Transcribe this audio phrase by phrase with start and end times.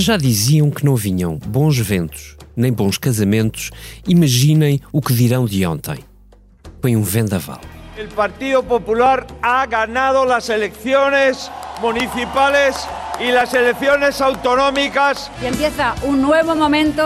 [0.00, 3.70] Se já diziam que não vinham bons ventos nem bons casamentos,
[4.08, 5.98] imaginem o que dirão de ontem.
[6.80, 7.60] Foi um vendaval.
[7.98, 11.50] O Partido Popular ha ganado as eleições
[11.82, 12.88] municipais
[13.20, 15.30] e as eleições autonómicas.
[15.42, 17.02] E empieza um novo momento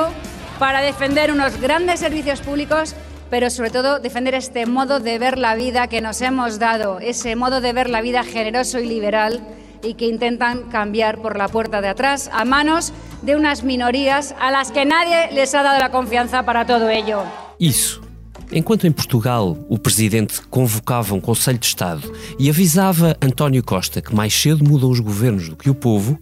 [0.60, 2.94] para defender unos grandes servicios públicos
[3.28, 7.34] pero sobre todo defender este modo de ver la vida que nos hemos dado, ese
[7.34, 9.40] modo de ver la vida generoso y liberal
[9.84, 14.50] y que intentan cambiar por la puerta de atrás a manos de unas minorías a
[14.50, 17.22] las que nadie les ha dado la confianza para todo ello.
[17.58, 18.02] Isso.
[18.52, 24.14] Enquanto em Portugal o presidente convocava um Conselho de Estado e avisava António Costa que
[24.14, 26.18] mais cedo mudam os governos do que o povo,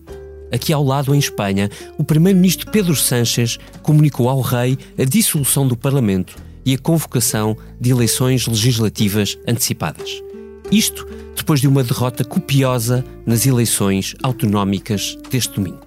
[0.52, 1.68] aqui ao lado em Espanha,
[1.98, 7.90] o primeiro-ministro Pedro Sánchez comunicou ao rei a dissolução do Parlamento e a convocação de
[7.90, 10.22] eleições legislativas antecipadas.
[10.72, 15.86] Isto depois de uma derrota copiosa nas eleições autonómicas deste domingo.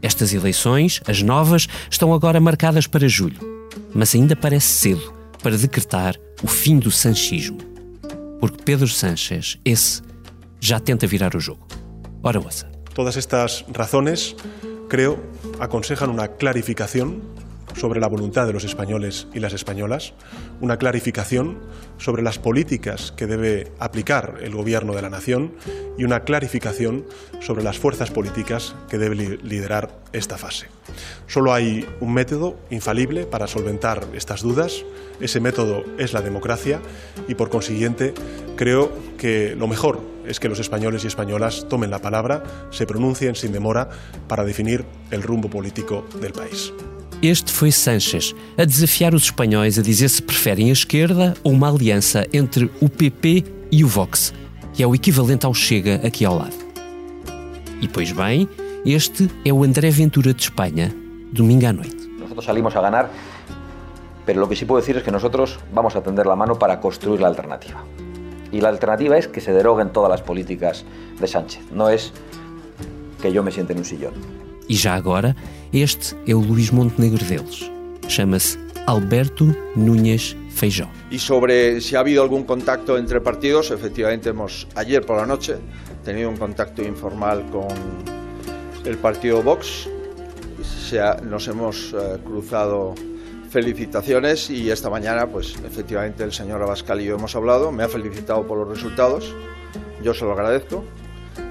[0.00, 3.38] Estas eleições, as novas, estão agora marcadas para julho,
[3.94, 5.12] mas ainda parece cedo
[5.42, 7.58] para decretar o fim do sanchismo.
[8.40, 10.00] Porque Pedro Sánchez, esse,
[10.58, 11.68] já tenta virar o jogo.
[12.22, 12.72] Ora, ouça.
[12.94, 14.34] Todas estas razones,
[14.88, 15.18] creo,
[15.60, 17.20] aconsejan una clarificación
[17.74, 20.14] sobre la voluntad de los españoles y las españolas,
[20.60, 21.58] una clarificación
[21.98, 25.52] sobre las políticas que debe aplicar el gobierno de la nación
[25.98, 27.04] y una clarificación
[27.40, 30.66] sobre las fuerzas políticas que debe liderar esta fase.
[31.26, 34.84] Solo hay un método infalible para solventar estas dudas,
[35.20, 36.80] ese método es la democracia
[37.28, 38.14] y por consiguiente
[38.56, 43.34] creo que lo mejor es que los españoles y españolas tomen la palabra, se pronuncien
[43.34, 43.88] sin demora
[44.28, 46.72] para definir el rumbo político del país.
[47.22, 51.70] Este foi Sanchez a desafiar os espanhóis a dizer se preferem a esquerda ou uma
[51.70, 54.34] aliança entre o PP e o Vox,
[54.74, 56.56] que é o equivalente ao Chega aqui ao lado.
[57.80, 58.48] E pois bem,
[58.84, 60.92] este é o André Ventura de Espanha,
[61.32, 62.08] domingo à noite.
[62.18, 63.08] Nosotros salimos a ganar,
[64.26, 66.80] pero lo que sí puedo decir es que nosotros vamos a tender la mano para
[66.80, 67.84] construir la alternativa.
[68.50, 70.84] Y la alternativa es que se deroguen todas las políticas
[71.20, 72.12] de Sánchez, no es
[73.20, 74.51] que yo me siente en un sillón.
[74.68, 75.34] E já agora,
[75.72, 77.70] este é o Luís Montenegro deles.
[78.08, 80.88] Chama-se Alberto Núñez Feijó.
[81.10, 85.56] Y sobre si ha habido algún contacto entre partidos, efectivamente hemos ayer por la noche
[86.04, 87.68] tenido un contacto informal con
[88.84, 89.88] el partido Vox.
[90.88, 92.94] Se ha, nos hemos eh, cruzado
[93.50, 97.88] felicitaciones y esta mañana, pues efectivamente el señor Abascal y yo hemos hablado, me ha
[97.88, 99.34] felicitado por los resultados,
[100.02, 100.84] yo se lo agradezco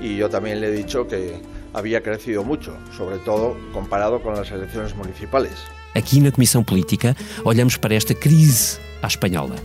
[0.02, 1.42] y yo también le he dicho que
[1.74, 5.54] había crecido mucho, sobre todo comparado con las elecciones municipales.
[5.94, 9.56] Aqui na Comissão Política, olhamos para esta crise à espanhola,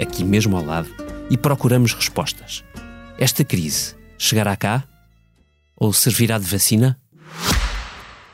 [0.00, 0.88] aqui mesmo ao lado,
[1.28, 2.64] e procuramos respostas.
[3.18, 4.84] Esta crise chegará cá?
[5.76, 6.98] Ou servirá de vacina?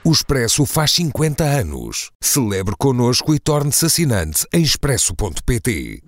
[0.05, 2.11] O Expresso faz 50 anos.
[2.21, 6.03] Celebre connosco e torne-se assinante em expresso.pt.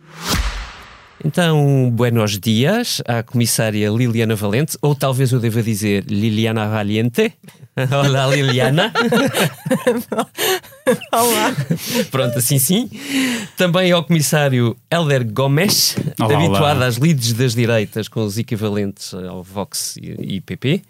[1.22, 7.32] Então, buenos dias à comissária Liliana Valente, ou talvez eu deva dizer Liliana Valiente.
[7.76, 8.92] Olá, Liliana.
[11.12, 11.54] Olá.
[12.10, 12.88] Pronto, assim sim.
[13.56, 16.86] Também ao comissário Helder Gomes, olá, habituado olá.
[16.86, 20.82] às lides das direitas com os equivalentes ao Vox e PP.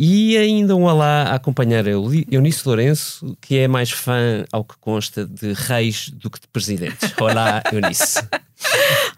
[0.00, 5.26] E ainda um olá a acompanhar Eunice Lourenço, que é mais fã, ao que consta,
[5.26, 7.12] de reis do que de presidentes.
[7.20, 8.20] Olá, Eunice.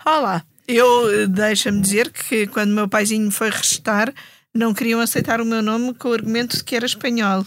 [0.07, 0.43] Olá.
[0.67, 4.11] Eu deixa-me dizer que quando meu paizinho me foi restar,
[4.55, 7.45] não queriam aceitar o meu nome com o argumento de que era espanhol.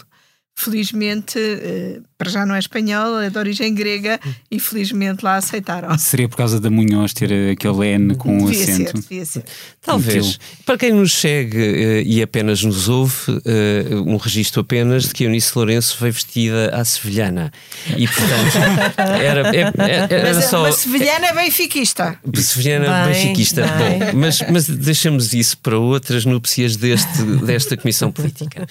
[0.56, 5.98] Felizmente, eh, para já não é espanhol, é de origem grega e felizmente lá aceitaram.
[5.98, 8.90] Seria por causa da Munhoz ter aquele N com um devia acento.
[8.92, 9.44] ser, devia ser.
[9.82, 10.38] Talvez.
[10.64, 15.24] Para quem nos segue eh, e apenas nos ouve, eh, um registro apenas de que
[15.24, 17.52] Eunice Lourenço foi vestida à sevilhana.
[17.96, 20.60] E, portanto, era, é- é- era Mas só.
[20.60, 22.16] uma sevilhana benfiquista.
[22.32, 23.62] Sevilhana Bem, benfiquista.
[23.66, 23.98] bem.
[24.12, 28.66] Bom, mas, mas deixamos isso para outras núpcias deste, desta Comissão Política.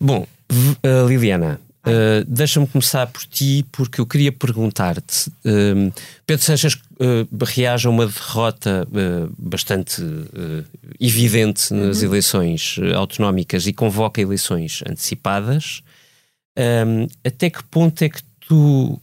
[0.00, 5.30] Bom, uh, Liliana, uh, deixa-me começar por ti, porque eu queria perguntar-te.
[5.44, 5.90] um,
[6.26, 10.64] Pedro Sanches uh, reage a uma derrota uh, bastante uh,
[11.00, 15.82] evidente nas eleições uh, autonómicas e convoca eleições antecipadas.
[16.58, 19.00] Um, até que ponto é que tu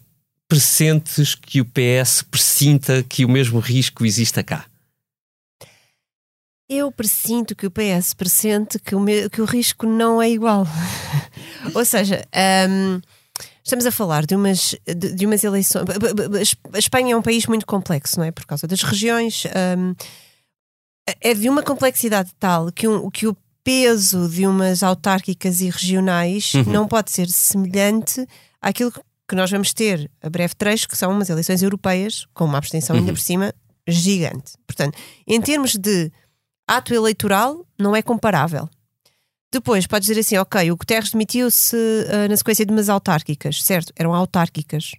[0.47, 4.65] pressentes que o PS pressinta que o mesmo risco exista cá?
[6.67, 10.65] Eu presinto que o PS pressente que o, me- que o risco não é igual.
[11.75, 12.25] Ou seja,
[12.69, 12.99] hum,
[13.63, 15.85] estamos a falar de umas, de, de umas eleições.
[16.73, 18.31] A Espanha é um país muito complexo, não é?
[18.31, 19.43] Por causa das regiões.
[19.77, 19.93] hum,
[21.21, 26.53] é de uma complexidade tal que, um- que o peso de umas autárquicas e regionais
[26.55, 26.63] Uhum.
[26.71, 28.25] não pode ser semelhante
[28.59, 28.91] àquilo
[29.27, 32.95] que nós vamos ter a breve trecho, que são umas eleições europeias, com uma abstenção
[32.95, 33.15] ainda Uhum.
[33.15, 33.53] por cima
[33.87, 34.53] gigante.
[34.65, 34.97] Portanto,
[35.27, 36.11] em termos de
[36.67, 38.69] ato eleitoral, não é comparável.
[39.51, 41.77] Depois, podes dizer assim, ok, o Guterres demitiu-se
[42.09, 43.93] ah, na sequência de umas autárquicas, certo?
[43.95, 44.91] Eram autárquicas.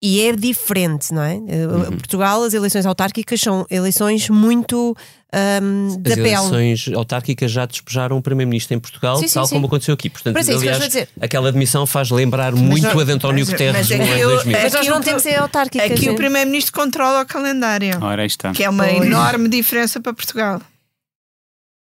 [0.00, 1.34] E é diferente, não é?
[1.48, 1.96] Eh, Uhum.
[1.96, 4.96] Portugal, as eleições autárquicas são eleições muito
[5.32, 6.28] ahm, da As pele.
[6.28, 9.56] eleições autárquicas já despejaram o Primeiro-Ministro em Portugal, Sim, sim, tal sim.
[9.56, 10.08] como aconteceu aqui.
[10.08, 11.08] Portanto, Mas é que aliás, dizer.
[11.20, 14.10] aquela admissão faz lembrar muito não- a de António mas- Guterres mas é no que
[14.10, 14.58] ano eu- 2000.
[14.62, 15.90] Mas nós não o- temos é autárquicas.
[15.90, 16.14] Aqui o?
[16.14, 18.52] Primeiro-Ministro controla o calendário, Ora, aí está.
[18.52, 19.04] que é uma Pois.
[19.04, 20.62] enorme diferença para Portugal.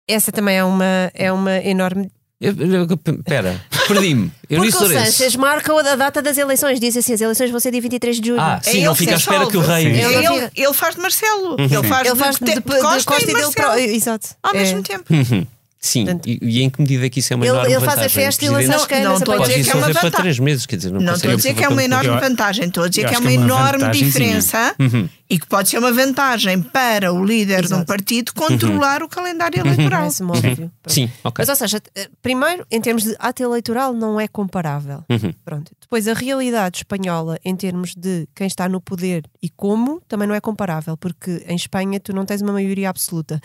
[0.09, 2.09] Essa também é uma, é uma enorme.
[2.41, 2.87] Eu- eu-
[3.19, 4.31] Espera, perdi-me.
[4.49, 5.05] Eu Porque o.
[5.05, 6.79] Sanches marca a data das eleições.
[6.79, 8.41] Diz assim: as eleições vão ser dia 23 de julho.
[8.41, 9.85] Ah, É sim, ele não fica à espera que o rei.
[9.85, 11.83] Ele, Ele ele, ele faz de Marcelo, ele Sim.
[11.83, 14.29] faz Ele de, faz de, de, de Costa, Costa e e dele pro- Exato.
[14.41, 14.57] ao É.
[14.57, 15.03] mesmo tempo.
[15.13, 15.45] Uhum.
[15.83, 17.79] Sim, Portanto- e, e em que medida é que isso é uma Ele- enorme ele
[17.79, 18.23] faz a vantagem?
[18.23, 19.93] festa e lança as canas Não, a estou a Pode dizer que é uma fazer
[19.93, 20.21] para vantagem.
[20.23, 22.83] três meses, quer dizer, não, Não estou a dizer que é uma enorme vantagem, estou
[22.83, 25.09] a dizer que é uma é uma enorme diferença Uhum.
[25.27, 27.85] e que pode ser uma vantagem para o líder de um Exato.
[27.87, 30.01] partido controlar o calendário eleitoral.
[30.01, 30.71] Parece-me óbvio.
[30.85, 31.41] Sim, ok.
[31.41, 35.03] Mas, ou seja, eh, primeiro, em termos de ato eleitoral, não é comparável.
[35.09, 35.33] Uhum.
[35.43, 35.71] Pronto.
[35.81, 40.35] Depois, a realidade espanhola, em termos de quem está no poder e como, também não
[40.35, 43.41] é comparável, porque em Espanha tu não tens uma maioria absoluta.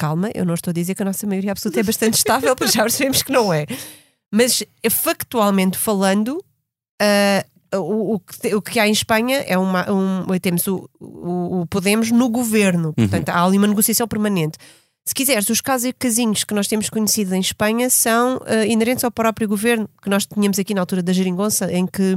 [0.00, 2.72] Calma, eu não estou a dizer que a nossa maioria absoluta é bastante estável, porque
[2.72, 3.66] já percebemos que não é.
[4.32, 6.42] Mas, eh, factualmente falando,
[6.98, 7.44] ah,
[7.76, 9.92] o, o que, o que há em Espanha é uma.
[9.92, 14.56] Um, temos o, o, Podemos no governo, portanto, há ali uma negociação permanente.
[15.04, 19.04] Se quiseres, os casos e casinhos que nós temos conhecido em Espanha são ah, inerentes
[19.04, 22.16] ao próprio governo, que nós tínhamos aqui na altura da geringonça, em que,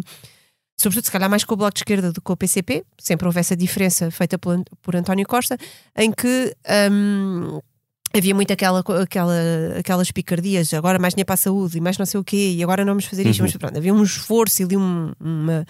[0.80, 3.28] sobretudo se calhar mais com o Bloco de Esquerda do que com o PCP, sempre
[3.28, 5.58] houve essa diferença feita por, por António Costa,
[5.98, 6.56] em que
[6.90, 7.60] hum,
[8.16, 9.34] havia muito aquela, aquela,
[9.80, 12.64] aquelas picardias, agora mais dinheiro para a saúde e mais não sei o quê, e
[12.64, 13.46] agora não vamos fazer isto, Uhum.
[13.48, 15.66] mas pronto, havia um esforço e ali um- uma,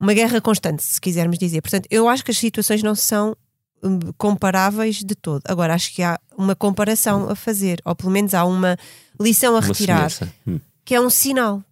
[0.00, 1.60] uma guerra constante, se quisermos dizer.
[1.60, 3.36] Portanto, eu acho que as situações não são
[3.82, 5.42] hum, comparáveis de todo.
[5.46, 8.76] Agora, acho que há uma comparação a fazer, ou pelo menos há uma
[9.20, 10.10] lição a retirar.
[10.46, 10.58] Hum.
[10.84, 11.62] que é um sinal,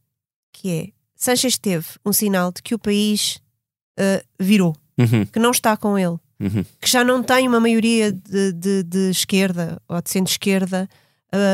[0.52, 3.40] que é, Sanchez teve um sinal de que o país
[3.98, 6.64] uh, virou, Uhum, que não está com ele uhum.
[6.80, 10.88] que já não tem uma maioria de, de- de esquerda ou de centro-esquerda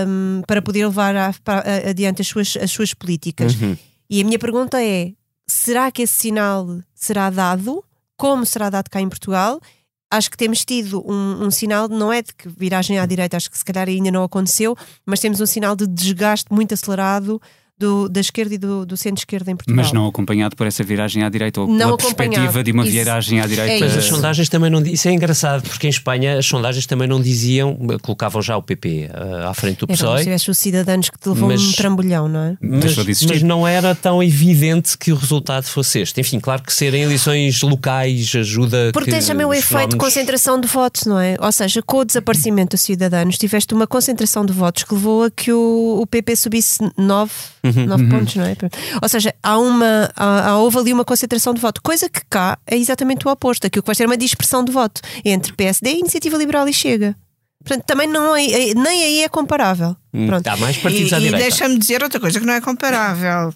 [0.06, 3.54] hum, para poder levar a- para- a- adiante as suas, as suas políticas.
[3.60, 3.76] Uhum.
[4.10, 5.12] E a minha pergunta é:
[5.46, 7.84] será que esse sinal será dado?
[8.16, 9.60] Como será dado cá em Portugal?
[10.10, 13.50] Acho que temos tido um, um sinal, não é de que viragem à direita, acho
[13.50, 14.74] que se calhar ainda não aconteceu,
[15.04, 17.40] mas temos um sinal de desgaste muito acelerado
[17.78, 19.76] do- da esquerda e do, do centro-esquerda em Portugal.
[19.84, 22.92] Mas não acompanhado por essa viragem à direita ou Não pela perspectiva de uma Isso.
[22.92, 23.72] viragem à direita.
[23.74, 24.14] É Mas as isso.
[24.14, 24.80] sondagens também não.
[24.82, 27.76] Isso é engraçado, porque em Espanha as sondagens também não diziam.
[28.02, 30.22] Colocavam já o PP ah, à frente do É, PSOE.
[30.24, 32.56] tiveste os cidadãos que te levou Mas- um trambolhão, não é?
[32.60, 36.20] Mas, de mas não era tão evidente que o resultado fosse este.
[36.20, 38.90] Enfim, claro que serem eleições locais ajuda.
[38.92, 41.36] Porque que tens também o efeito de fenómenos- concentração de votos, não é?
[41.40, 45.30] Ou seja, com o desaparecimento dos cidadãos, tiveste uma concentração de votos que levou a
[45.30, 47.30] que o, o PP subisse 9,
[47.76, 48.08] Uhum.
[48.08, 48.56] pontos, não é?
[49.02, 52.58] Ou seja, há uma, há, há- houve ali uma concentração de voto, coisa que cá
[52.66, 53.66] é exatamente o oposto.
[53.66, 57.16] Aqui o que vai ser uma dispersão de voto entre PSD, Iniciativa Liberal e Chega.
[57.64, 59.96] Portanto, também não é, é- nem aí é comparável.
[60.14, 60.46] Hum, Pronto.
[60.46, 61.38] Há mais partidos e, à e direita.
[61.48, 63.52] deixa-me dizer outra coisa que não é comparável.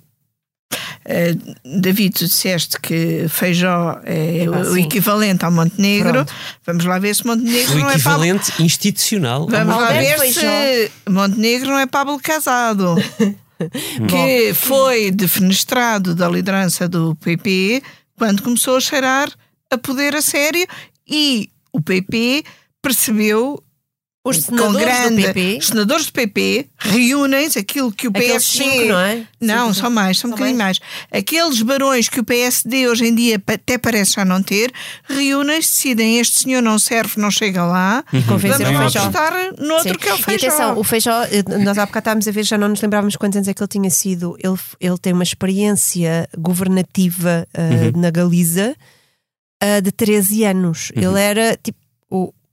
[1.04, 4.82] Eh, David, tu disseste que Feijó é o- o sim.
[4.84, 6.12] equivalente ao Montenegro.
[6.12, 6.32] Pronto.
[6.64, 8.24] Vamos lá ver se Montenegro O não é Pablo.
[8.24, 9.46] equivalente institucional.
[9.48, 10.40] Vamos lá ver Feijó.
[10.40, 12.94] se Montenegro não é Pablo Casado,
[14.08, 17.82] que foi defenestrado da liderança do PP
[18.16, 19.30] quando começou a cheirar
[19.70, 20.66] a poder a sério
[21.08, 22.44] e o PP
[22.80, 23.62] percebeu
[24.24, 28.46] Os com senadores grande, do PP, os senadores do PP reúnem-se aquilo que o aqueles
[28.48, 29.26] PSD cinco, não é?
[29.40, 30.78] não, Cinco, são mais, são um bocadinho mais.
[31.10, 34.72] Aqueles barões que o PSD hoje em dia até parece já não ter,
[35.08, 39.08] reúnem-se, decidem este senhor não serve, não chega lá, convenceram vamos lá o Feijó.
[39.08, 39.98] apostar no outro Sim.
[39.98, 40.46] que é o E Feijó.
[40.46, 43.36] atenção, o Feijó, eh, nós há bocado estávamos a ver, já não nos lembrávamos quantos
[43.38, 44.36] anos é que ele tinha sido.
[44.38, 48.76] Ele, ele tem uma experiência governativa eh, na Galiza
[49.60, 50.92] eh, de 13 anos.
[50.94, 51.81] Ele era tipo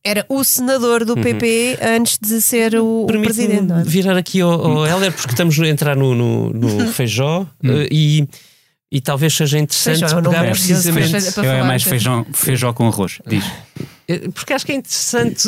[0.03, 3.71] era o senador do PP antes de ser o, o presidente.
[3.71, 3.83] é?
[3.83, 8.27] virar aqui ao, ao Heller, porque estamos a entrar no, no, no feijó eh, e,
[8.91, 11.37] e talvez seja interessante Feijó é pegar precisamente.
[11.37, 13.43] Eu é mais feijão, feijão com arroz, diz.
[14.09, 15.47] Eh, porque acho que é interessante,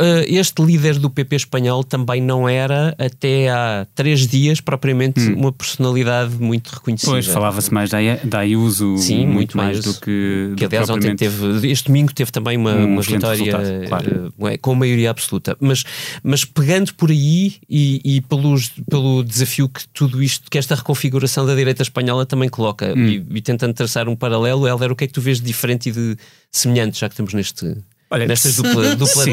[0.00, 5.36] eh, este líder do PP espanhol também não era, até há três dias, propriamente hum.
[5.36, 7.12] uma personalidade muito reconhecida.
[7.12, 10.52] Pois, falava-se mais da Ayuso, Sim, muito, muito mais, do que.
[10.56, 14.34] Que, aliás, ontem teve, este domingo teve também uma, um uma vitória claro.
[14.36, 15.56] uh, com maioria absoluta.
[15.60, 15.84] Mas,
[16.24, 21.46] mas pegando por aí e, e pelos, pelo desafio que tudo isto, que esta reconfiguração
[21.46, 23.06] da direita espanhola também coloca, hum.
[23.06, 25.90] e, e, tentando traçar um paralelo, Helder, o que é que tu vês de diferente
[25.90, 26.16] e de
[26.50, 27.76] semelhante, já que estamos neste.
[28.12, 29.24] Olha, nestas dupla, dupla,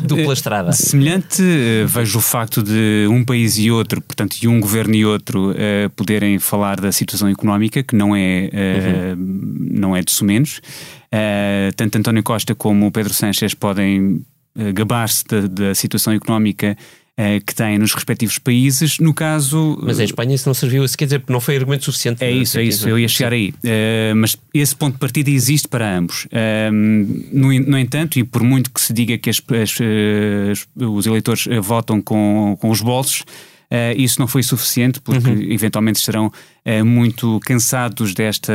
[0.00, 0.72] dupla estrada.
[0.72, 5.04] Semelhante, eh, vejo o facto de um país e outro, portanto, e um governo e
[5.04, 9.68] outro, uh, poderem falar da situação económica, que não é, uh, uhum.
[9.70, 10.62] não é de sumenos.
[11.12, 14.24] Uh, tanto António Costa como o Pedro Sánchez podem
[14.74, 16.76] gabar-se da, da situação económica
[17.46, 18.98] que têm nos respectivos países.
[18.98, 19.78] No caso.
[19.82, 22.24] Mas a Espanha isso não serviu, quer dizer, não foi argumento suficiente.
[22.24, 23.50] É isso, é isso, eu ia chegar aí.
[23.50, 26.26] Uh, mas esse ponto de partida existe para ambos.
[26.26, 26.72] Uh,
[27.32, 29.78] no, no, entanto, e por muito que se diga que as, as,
[30.50, 33.24] as, os eleitores votam com, com os bolsos.
[33.72, 35.50] Uh, isso não foi suficiente, porque uhum.
[35.50, 38.52] eventualmente estarão uh, muito cansados desta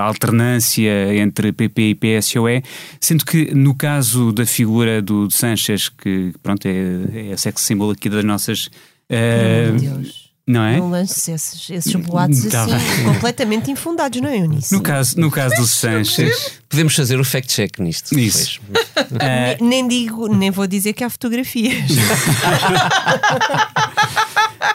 [0.00, 2.62] alternância entre PP e PSOE,
[2.98, 8.08] sendo que no caso da figura do, Sanches, que pronto, é, é sex symbol aqui
[8.08, 8.70] das nossas.
[9.10, 10.26] Uh, Meu Deus.
[10.48, 10.78] Não é?
[10.78, 14.72] Não lances esses, esses boatos tá assim, completamente infundados, não é, Eunice?
[14.72, 16.60] No caso, no caso do Sanches.
[16.68, 18.18] Podemos fazer o fact-check nisto.
[18.18, 18.60] Isso.
[19.06, 21.84] Uh, nem digo, nem vou dizer que há fotografias.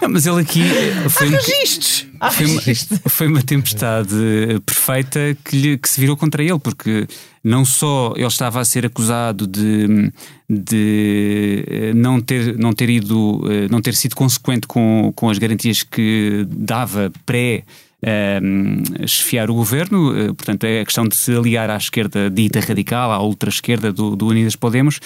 [0.02, 0.64] Não, mas ele aqui
[1.10, 2.62] foi, um, foi, uma,
[3.10, 4.16] foi uma tempestade
[4.66, 7.08] perfeita que, lhe, que se virou contra ele, porque
[7.44, 10.12] não só ele estava a ser acusado de,
[10.50, 15.38] de eh, não, ter, não ter ido, eh, não ter sido consequente com, com as
[15.38, 17.64] garantias que dava pré
[18.42, 22.60] um, eh, esfiar o governo, portanto, é a questão de se aliar à esquerda dita
[22.60, 25.00] radical, à ultra-esquerda do, do Unidas Podemos,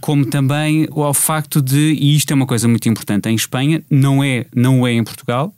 [0.00, 4.22] como também ao facto de, e isto é uma coisa muito importante em Espanha, não
[4.22, 5.54] é, não é em Portugal,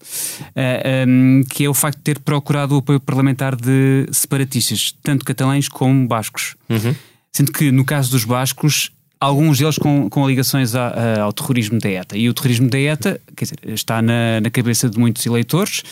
[0.54, 5.24] eh, ehm, que é o facto de ter procurado o apoio parlamentar de separatistas, tanto
[5.24, 6.56] catalães como bascos.
[6.68, 6.94] Uhum.
[7.32, 11.78] Sendo que no caso dos bascos, alguns deles com, com ligações a, a, ao terrorismo
[11.78, 12.16] da ETA.
[12.16, 15.82] E o terrorismo da ETA quer dizer, está na, na cabeça de muitos eleitores,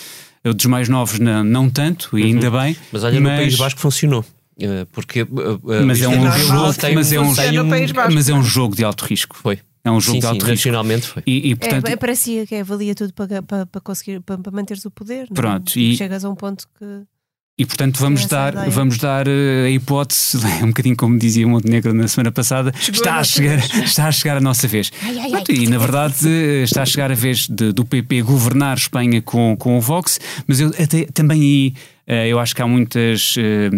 [0.43, 2.29] dos mais novos não, não tanto, e uhum.
[2.29, 2.77] ainda bem.
[2.93, 3.33] Mas olha, mas...
[3.33, 4.25] no País Basco funcionou.
[4.61, 5.29] Eh, porque uh,
[5.87, 7.33] mas, é um jogo, tem, mas, é um,
[8.13, 9.37] mas é um jogo de alto risco.
[9.37, 9.59] Foi.
[9.83, 10.69] É um jogo sim, de alto sim, risco.
[10.69, 11.23] Nacionalmente foi.
[11.27, 14.85] E, e, portanto, é, parecia que valia tudo para, para, para conseguir para, para manteres
[14.85, 15.27] o poder.
[15.31, 15.35] É?
[15.35, 15.79] Pronto.
[15.79, 16.85] E, chegas a um ponto que.
[17.61, 22.33] E portanto vamos dar, vamos dar a hipótese, um bocadinho como dizia Montenegro na semana
[22.33, 24.91] passada, está a, chegar, está a chegar a nossa vez.
[25.03, 26.27] Ai, ai, ai, e na verdade
[26.65, 30.59] está a chegar a vez de, do PP governar Espanha com, com o Vox, mas
[30.59, 31.75] eu até, também aí
[32.07, 33.69] eh, eu acho que há muitas eh,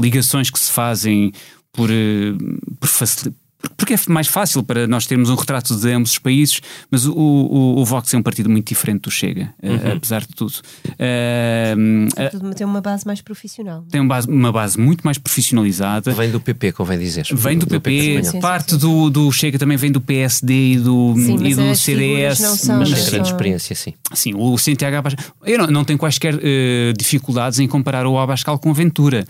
[0.00, 1.32] ligações que se fazem
[1.72, 2.34] por, eh,
[2.80, 3.41] por facilitar
[3.76, 7.12] porque é mais fácil para nós termos um retrato de ambos os países, mas o,
[7.14, 9.92] o, o Vox é um partido muito diferente do Chega, uhum.
[9.96, 10.54] apesar de tudo.
[10.92, 13.84] Uh, tem uma base mais profissional.
[13.90, 16.12] Tem uma base, uma base muito mais profissionalizada.
[16.12, 17.26] Vem do PP, convém dizer.
[17.32, 18.86] Vem do, do PP, sim, parte sim, sim.
[18.86, 22.40] Do, do Chega também vem do PSD e do, e do CDS.
[22.40, 23.94] Não são, mas tem grande experiência, sim.
[24.14, 25.24] Sim, o Santiago Abascal.
[25.44, 29.24] Eu não, não tenho quaisquer uh, dificuldades em comparar o Abascal com o Ventura.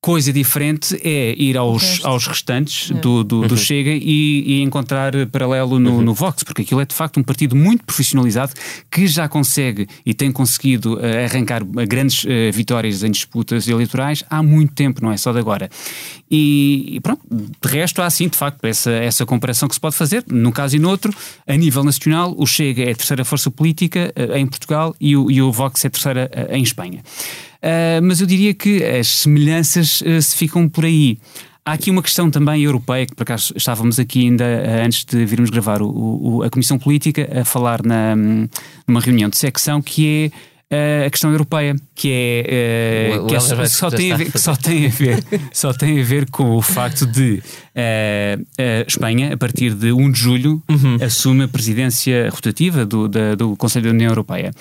[0.00, 2.94] Coisa diferente é ir aos, aos restantes é.
[2.94, 3.56] do, do, do uhum.
[3.56, 6.02] Chega e, e, encontrar paralelo no, uhum.
[6.02, 8.52] no, Vox, porque aquilo é de facto um partido muito profissionalizado
[8.88, 14.40] que já consegue e tem conseguido uh, arrancar grandes uh, vitórias em disputas eleitorais há
[14.40, 15.68] muito tempo, não é só de agora.
[16.30, 19.96] E, e, pronto, de resto há assim de facto essa, essa comparação que se pode
[19.96, 21.12] fazer, num caso e no outro,
[21.44, 25.28] a nível nacional, o Chega é a terceira força política uh, em Portugal e o,
[25.28, 27.02] e o Vox é a terceira em Espanha.
[27.58, 31.18] Uh, mas eu diria que as semelhanças uh, se ficam por aí.
[31.64, 35.24] Há aqui uma questão também europeia, que por acaso estávamos aqui ainda uh, antes de
[35.24, 38.14] virmos gravar o, o, a Comissão Política a falar na,
[38.86, 40.30] numa reunião de secção, que
[40.70, 44.86] é a questão europeia, que é, que, é só, só tem a ver, só tem
[44.86, 47.42] a ver, só tem a ver com o facto de
[47.74, 50.98] uh, Espanha, a partir de 1 de julho, uhum.
[51.02, 54.52] assume a presidência rotativa do, da, do Conselho da União Europeia.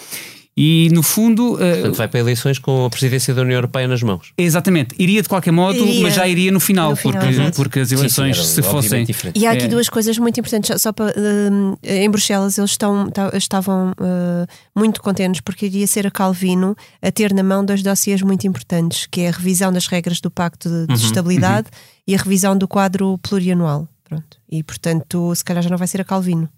[0.57, 1.53] E, no fundo.
[1.53, 4.33] Uh, Portanto, vai para eleições com a presidência da União Europeia nas mãos.
[4.35, 4.95] Exatamente.
[4.97, 6.01] Iria de qualquer modo, iria.
[6.01, 9.05] mas já iria no final, no final porque, porque as eleições, sim, sim, se fossem.
[9.35, 9.67] E há aqui é...
[9.67, 10.81] duas coisas muito importantes.
[10.81, 16.11] Só para, uh, em Bruxelas, eles estão, estavam uh, muito contentes porque iria ser a
[16.11, 20.19] Calvino a ter na mão dois dossiês muito importantes, que é a revisão das regras
[20.19, 22.03] do Pacto de, de uhum, Estabilidade uhum.
[22.07, 23.87] e a revisão do quadro plurianual.
[24.03, 24.37] Pronto.
[24.49, 26.49] E, portanto, se calhar já não vai ser a Calvino.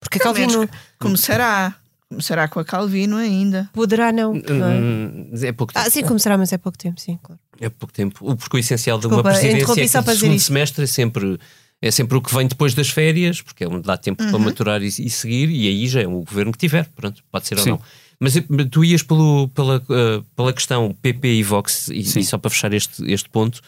[0.00, 0.68] Porque a Calvino.
[0.98, 1.76] Como será?
[2.14, 3.68] Começará com a Calvino ainda.
[3.72, 4.34] Poderá não.
[4.36, 4.52] é?
[4.52, 5.86] Hum, é pouco tempo.
[5.86, 7.40] Ah, sim, começará, mas é pouco tempo, sim, claro.
[7.60, 8.36] É pouco tempo.
[8.36, 10.46] Porque o essencial de Desculpa, uma presidência é que o para segundo isto.
[10.46, 11.38] semestre é sempre,
[11.82, 14.38] é sempre o que vem depois das férias, porque é onde dá tempo para Uhum.
[14.44, 17.58] maturar e, e seguir, e aí já é o governo que tiver, pronto, pode ser
[17.58, 17.70] Sim.
[17.72, 17.82] ou não.
[18.20, 18.34] Mas
[18.70, 22.72] tu ias pelo, pela, eh, pela questão PP e Vox, e, e só para fechar
[22.72, 23.60] este, este ponto,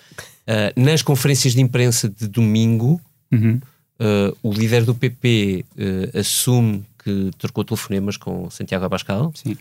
[0.46, 3.00] eh, nas conferências de imprensa de domingo,
[3.32, 3.60] Uhum.
[3.98, 9.30] eh, o líder do PP eh, assume que trocou telefonemas com Santiago Abascal.
[9.32, 9.56] Sim.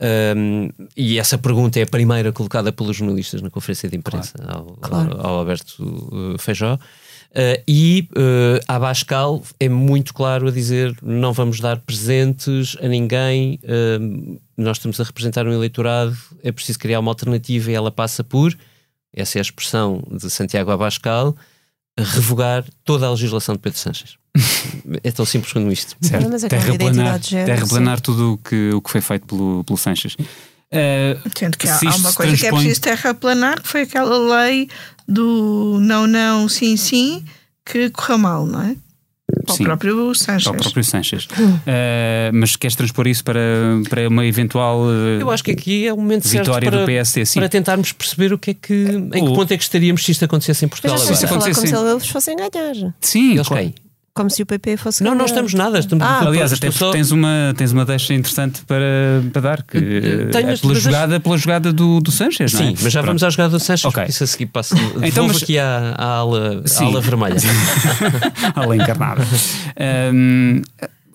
[0.00, 4.64] Um, e essa pergunta é a primeira colocada pelos jornalistas na conferência de imprensa ao,
[4.80, 5.20] Claro.
[5.20, 6.74] ao, Alberto uh, Feijó.
[6.74, 13.60] Uh, e uh, Abascal é muito claro a dizer não vamos dar presentes a ninguém,
[14.00, 18.24] um, nós estamos a representar um eleitorado, é preciso criar uma alternativa e ela passa
[18.24, 18.56] por,
[19.14, 21.36] essa é a expressão de Santiago Abascal,
[21.98, 24.16] revogar toda a legislação de Pedro Sanches.
[25.04, 25.96] é tão simples quanto isto.
[26.00, 26.28] Certo.
[26.30, 30.16] Mas aquela Terraplanar, terraplanar tudo o que, o que foi feito pelo, pelo Sanches.
[30.70, 34.40] Eh, Sendo que há, há uma coisa que é transpõe- preciso terraplanar, que foi aquela
[34.40, 34.68] lei
[35.06, 37.22] do não, não, sim, sim,
[37.66, 38.76] que correu mal, não é?
[39.46, 39.62] Para Sim.
[39.62, 40.46] o próprio Sanches.
[40.46, 41.26] Ao próprio Sanches.
[41.66, 43.40] Eh, mas queres transpor isso para,
[43.88, 46.86] para uma eventual eh, Eu acho que aqui é o momento certo vitória para, do
[46.86, 47.24] PSD?
[47.24, 47.40] Sim.
[47.40, 50.12] para tentarmos perceber o que é que, em que O- ponto é que estaríamos se
[50.12, 51.28] isto acontecesse em Portugal Mas agora.
[51.28, 52.74] falar como se eles fossem ganhar.
[53.00, 53.62] Sim, Eles claro.
[53.64, 53.74] quem?
[54.14, 55.78] Como se o PP fosse Não, não estamos nada.
[55.78, 58.84] Estamos Ah, Aliás, até só- porque tens uma, tens uma deixa interessante para,
[59.32, 59.80] para dar, que
[60.30, 62.64] tenho, é pela, jogada, pela jogada do, do Sanches, não é?
[62.66, 63.06] Sim, mas já Pronto.
[63.06, 63.94] vamos à jogada do Sanches, Ok.
[64.02, 64.76] porque isso a seguir passa.
[65.02, 67.36] Então, mas- aqui à, à ala, à ala vermelha.
[68.54, 69.22] Ala encarnada.
[70.12, 70.60] Hum,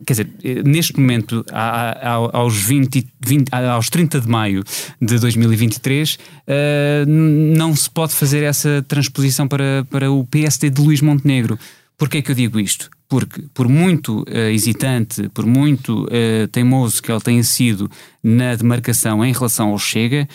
[0.04, 0.30] quer dizer,
[0.66, 4.64] neste momento, a- a- aos, 20, e- 20 aos 30 de maio
[5.00, 11.00] de 2023, eh, não se pode fazer essa transposição para, para o PSD de Luís
[11.00, 11.60] Montenegro.
[11.98, 12.90] Porquê é que eu digo isto?
[13.10, 17.90] Porque, por muito eh, hesitante, por muito eh, teimoso que ele tenha sido
[18.22, 20.28] na demarcação em relação ao Chega,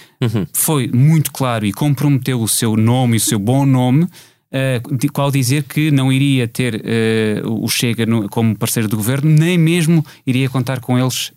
[0.52, 4.06] foi muito claro e comprometeu o seu nome e o seu bom nome
[4.54, 8.98] Uh, de- qual dizer que não iria ter uh, o Chega no- como parceiro do
[8.98, 11.32] governo, nem mesmo iria contar com eles uh,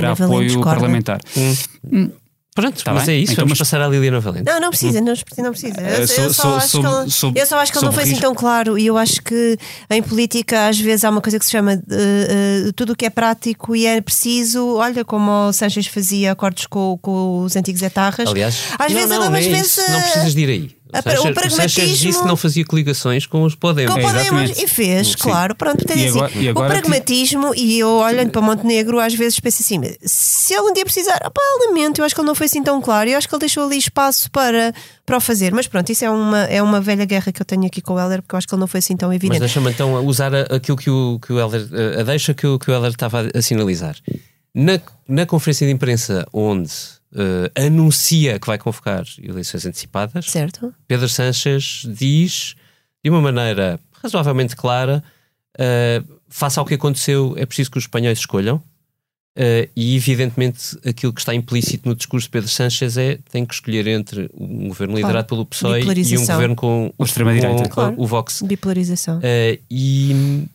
[0.00, 1.20] para apoio parlamentar.
[2.54, 3.16] Pronto, Tá mas bem?
[3.16, 3.32] é isso.
[3.32, 4.44] Então, vamos mas- passar à Liliana Valente.
[4.48, 5.80] Não, não precisa, não, não precisa.
[5.80, 7.84] Eu, Eh, eu só sou- acho sou- que ele, sou- eu só acho que ele
[7.86, 9.58] não foi assim tão claro e eu acho que
[9.90, 11.78] em política às vezes há uma coisa que se chama eh,
[12.68, 16.66] eh, tudo o que é prático e é preciso, olha como o Sanches fazia acordos
[16.66, 18.28] com, com os antigos etarras.
[18.28, 19.80] Aliás, às não, vezes, não, não é vezes isso.
[19.90, 20.76] não eh, precisas de ir aí.
[20.94, 23.92] A- O Sanches- o o Sanches pragmatismo- disse que não fazia coligações com os Podemos.
[23.92, 24.64] Com É, Podemos exatamente.
[24.64, 25.14] e fez, Sim.
[25.18, 25.54] claro.
[25.54, 29.38] Pronto, E assim, agora- e agora o pragmatismo, e eu olhando para Montenegro, às vezes
[29.40, 32.62] penso assim: se algum dia precisar, opá, lamento, eu acho que ele não foi assim
[32.62, 34.72] tão claro, eu acho que ele deixou ali espaço para,
[35.04, 35.52] para o fazer.
[35.52, 37.98] Mas pronto, isso é uma, é uma velha guerra que eu tenho aqui com o
[38.00, 39.40] Helder, porque eu acho que ele não foi assim tão Mas evidente.
[39.40, 41.68] deixa-me então usar aquilo que o, que o Helder,
[42.00, 43.96] a deixa que o, que o Helder estava a, a sinalizar.
[44.54, 44.78] Na,
[45.08, 46.70] na conferência de imprensa onde
[47.14, 50.74] eh, anuncia que vai convocar eleições antecipadas, Certo?
[50.86, 52.54] Pedro Sanches diz
[53.02, 55.02] de uma maneira razoavelmente clara:
[55.58, 58.62] eh, face ao que aconteceu, é preciso que os espanhóis escolham.
[59.36, 63.52] Eh, e evidentemente aquilo que está implícito no discurso de Pedro Sánchez é tem que
[63.52, 65.06] escolher entre um governo Claro.
[65.08, 67.64] liderado pelo PSOE e um governo com O extrema-direita.
[67.64, 67.94] com, Claro.
[67.98, 68.42] o Vox.
[68.42, 69.18] Bipolarização.
[69.24, 70.46] Eh, e,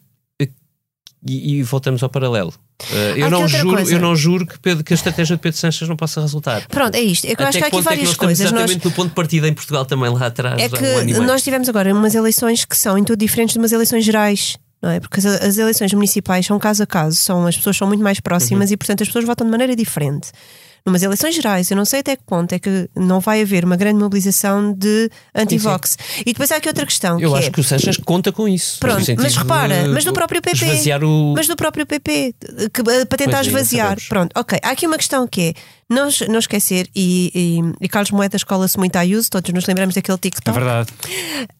[1.27, 2.53] e, e voltamos ao paralelo.
[2.91, 3.93] Eh, eu, Há não juro, coisa.
[3.93, 6.65] eu não juro que, Pedro- que a estratégia de Pedro Sánchez não possa resultar.
[6.67, 7.27] Pronto, é isto.
[7.27, 8.51] Que eu acho que há aqui ponto é várias nós coisas.
[8.51, 10.61] Nós, exatamente no ponto de partida em Portugal também lá atrás.
[10.61, 11.23] é um que meio.
[11.23, 14.55] nós tivemos agora umas eleições que são em tudo diferentes de umas eleições gerais.
[14.81, 14.99] Não é?
[15.01, 18.21] Porque as, as eleições municipais são caso a caso, são, as pessoas são muito mais
[18.21, 20.29] próximas e, portanto, as pessoas votam de maneira diferente.
[20.85, 23.75] Numas eleições gerais, eu não sei até que ponto é que não vai haver uma
[23.75, 25.97] grande mobilização de anti-vox.
[26.21, 27.19] E depois há aqui outra questão.
[27.19, 28.79] Eu que acho é, que o Sanches conta com isso.
[28.79, 30.65] Pronto, mas repara, de mas do próprio PP.
[30.65, 31.33] Esvaziar o.
[31.35, 32.33] Mas do próprio PP,
[32.73, 33.97] que, eh, para tentar Pois é, esvaziar.
[34.07, 34.59] Pronto, ok.
[34.63, 35.53] Há aqui uma questão que é
[35.89, 37.31] não, não esquecer, e,
[37.81, 40.55] e, e Carlos Moedas cola-se muito à Ayuso, todos nos lembramos daquele É TikTok.
[40.57, 40.89] verdade.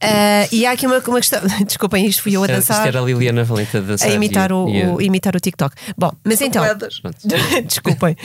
[0.01, 1.41] Ah, e há aqui uma, uma questão.
[1.65, 2.87] Desculpem, isto fui eu a Era- isto dançar.
[2.87, 4.07] era a Liliana Valente a dançar.
[4.07, 5.75] A imitar, e- o, e a- o- imitar o TikTok.
[5.97, 6.63] Bom, mas então.
[6.63, 7.17] Pronto.
[7.65, 8.15] Desculpem.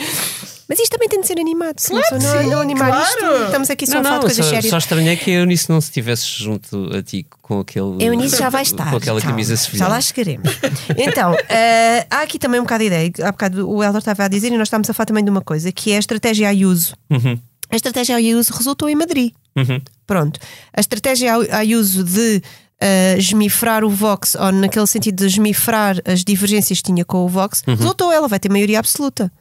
[0.67, 1.79] Mas isto também tem de ser animado.
[1.79, 3.05] Se Claro não, não, sim, não animar claro.
[3.07, 4.69] isto, estamos aqui só a Não, falar não, de coisas só, sérias.
[4.71, 8.03] só estranhei que a Eunice não se estivesse junto a ti com aquele.
[8.03, 8.89] Eunice já vai estar.
[8.89, 9.89] Com aquela calma, camisa Já sevilhana.
[9.89, 10.49] lá chegaremos.
[10.97, 13.11] Então, eh, há aqui também um bocado de ideia.
[13.23, 15.41] Há bocado o Helder estava a dizer e nós estávamos a falar também de uma
[15.41, 16.95] coisa, que é a estratégia Ayuso.
[17.11, 17.39] Uhum.
[17.69, 19.33] A estratégia Ayuso resultou em Madrid.
[19.55, 19.79] Uhum.
[20.07, 20.39] Pronto.
[20.75, 22.41] A estratégia Ayuso de
[22.79, 27.27] eh, esmifrar o Vox, ou naquele sentido de esmifrar as divergências que tinha com o
[27.27, 28.11] Vox, resultou.
[28.11, 29.31] Ela vai ter maioria absoluta.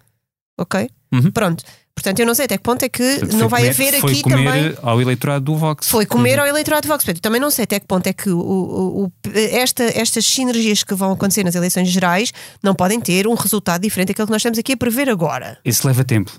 [0.59, 0.89] Ok?
[1.14, 1.31] Uhum.
[1.31, 1.62] Pronto.
[1.94, 4.11] Portanto, eu não sei até que ponto é que Portanto, não vai comer- haver foi
[4.12, 4.74] aqui comer também.
[4.83, 5.88] ao eleitorado do Vox.
[5.88, 7.05] Foi comer ao eleitorado de Vox.
[7.05, 10.83] Portanto, também não sei até que ponto é que o, o- o- esta, estas sinergias
[10.83, 14.40] que vão acontecer nas eleições gerais não podem ter um resultado diferente daquele que nós
[14.40, 15.57] estamos aqui a prever agora.
[15.64, 16.33] Isso leva tempo.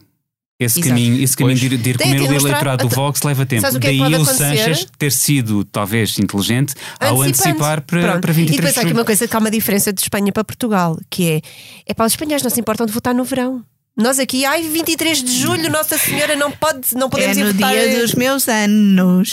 [0.60, 0.90] Esse Exato.
[0.90, 1.70] caminho, esse caminho Pois.
[1.70, 3.66] de ir, de ir Tem comer o eleitorado do Vox leva tempo.
[3.66, 4.26] o é Daí pode o?
[4.26, 8.22] Sanches ter sido, talvez, inteligente ao antecipar para, Pronto.
[8.22, 10.44] para E 23 depois há aqui uma coisa que há uma diferença de Espanha para
[10.46, 11.42] Portugal, que é,
[11.86, 13.64] é para os espanhóis não se importam de votar no verão.
[13.98, 17.54] Nós aqui, ai, 23 de julho, Nossa Senhora, não, pode, não É podemos ir no
[17.54, 17.72] votar.
[17.72, 19.32] dia dos meus anos.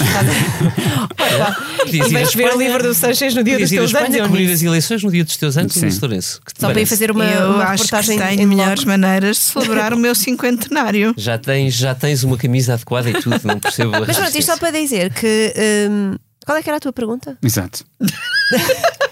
[1.86, 4.16] Ir vais ver o livro do Sanches no dia dos teus anos.
[4.16, 4.52] Cobrir nisso.
[4.54, 5.88] as eleições no dia dos teus anos, Sim.
[6.00, 6.40] Lourenço.
[6.46, 8.84] Que te Só para ir fazer uma, eu uma acho que reportagem tenho em melhores
[8.84, 11.12] maneiras de celebrar o meu cinquentenário.
[11.16, 14.46] Já tens, já tens uma camisa adequada e tudo, não percebo a Mas pronto, isto
[14.48, 15.52] só para dizer que.
[15.90, 16.14] hum,
[16.46, 17.36] qual é que era a tua pergunta?
[17.42, 17.84] Exato.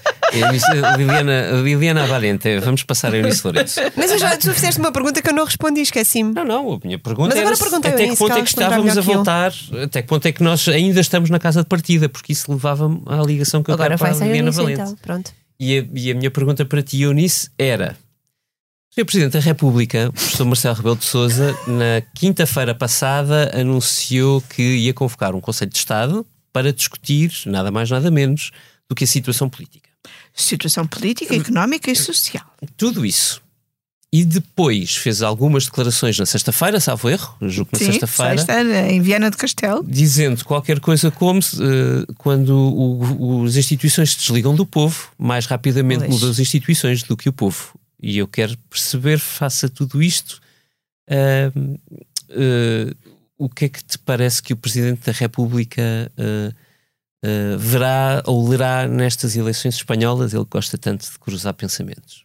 [0.96, 3.80] Liliana, Liliana Valente, vamos passar a Eunice Lourenço.
[3.96, 6.32] Mas eu já, tu fizeste uma pergunta que eu não respondi, esqueci-me.
[6.34, 10.02] Não, não, a minha pergunta a até que ponto é que estávamos a voltar, até
[10.02, 13.22] que ponto é que nós ainda estamos na casa de partida, porque isso levava-me à
[13.22, 14.80] ligação que eu Agora quero para a Liliana Eunice, Valente.
[14.80, 14.96] então.
[15.02, 15.32] Pronto.
[15.58, 17.96] E a, e a minha pergunta para ti, Eunice, era:
[18.90, 19.04] o Sr.
[19.04, 24.94] Presidente da República, o professor Marcelo Rebelo de Souza, na quinta-feira passada, anunciou que ia
[24.94, 28.50] convocar um Conselho de Estado para discutir, nada mais, nada menos,
[28.88, 29.89] do que a situação política.
[30.34, 32.44] Situação política, económica e social.
[32.76, 33.42] Tudo isso.
[34.12, 39.00] E depois fez algumas declarações na sexta-feira, salvo erro, julgo que na sexta-feira, sexta, em
[39.00, 39.84] Viana do Castelo.
[39.86, 45.46] dizendo qualquer coisa como eh, quando o- o- as instituições se desligam do povo, mais
[45.46, 46.10] rapidamente Pois.
[46.10, 47.72] mudam as instituições do que o povo.
[48.02, 50.40] E eu quero perceber, face a tudo isto,
[51.08, 51.52] ah,
[52.30, 52.92] eh,
[53.38, 56.10] o que é que te parece que o Presidente da República
[57.24, 60.33] eh, verá ou lerá nestas eleições espanholas?
[60.35, 62.24] Ele gosta tanto de cruzar pensamentos.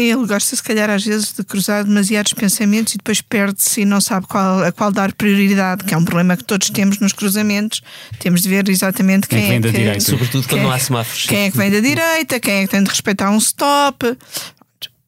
[0.00, 4.00] Ele gosta, se calhar, às vezes, de cruzar demasiados pensamentos e depois perde-se e não
[4.00, 7.80] sabe qual, a qual dar prioridade, que é um problema que todos temos nos cruzamentos.
[8.20, 9.76] Temos de ver exatamente Quem quem, vem é da que.
[9.76, 10.00] direita.
[10.04, 11.26] Sobretudo quando Quem- não há semáforos.
[11.26, 14.16] Quem é que vem da direita, quem é que tem de respeitar um stop.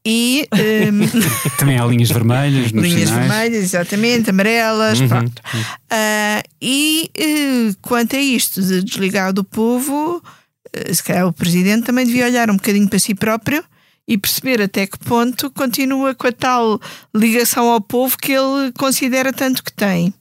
[0.04, 1.00] E hum,
[1.58, 3.28] Também há linhas vermelhas nos linhas sinais.
[3.28, 5.42] vermelhas, exatamente, amarelas, Uhum, pronto.
[5.90, 10.22] Ah, e eh, quanto a isto de desligar do povo,
[10.72, 13.62] eh, se calhar o presidente também devia olhar um bocadinho para si próprio
[14.08, 16.80] e perceber até que ponto continua com a tal
[17.14, 20.14] ligação ao povo que ele considera tanto que tem.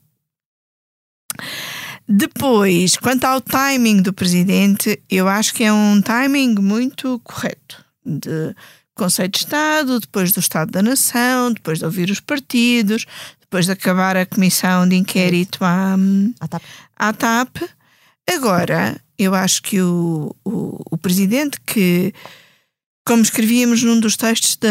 [2.08, 7.86] Depois, quanto ao timing do presidente, eu acho que é um timing muito correto.
[8.06, 8.56] De
[9.00, 13.06] Conselho de Estado, depois do Estado da Nação, depois de ouvir os partidos,
[13.40, 15.96] depois de acabar a comissão de inquérito à,
[16.38, 16.62] Ah, tá.
[16.98, 17.58] à TAP.
[18.30, 22.14] Agora, eu acho que o, o, o presidente que,
[23.08, 24.68] como escrevíamos num dos textos da.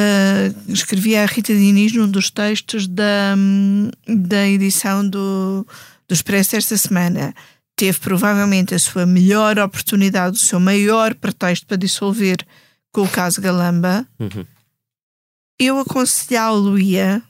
[0.68, 3.34] escrevia a Rita Diniz num dos textos da,
[4.06, 5.66] da edição do,
[6.06, 7.34] do Expresso desta semana,
[7.74, 12.46] teve provavelmente a sua melhor oportunidade, o seu maior pretexto para dissolver
[12.92, 14.06] com o caso Galamba.
[14.18, 14.44] Uhum.
[15.58, 17.22] Eu aconselhá-lo-ia,